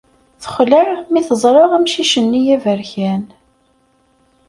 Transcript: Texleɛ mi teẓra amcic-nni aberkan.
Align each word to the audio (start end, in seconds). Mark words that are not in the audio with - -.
Texleɛ 0.41 0.89
mi 1.11 1.21
teẓra 1.27 1.63
amcic-nni 1.77 2.41
aberkan. 2.55 3.23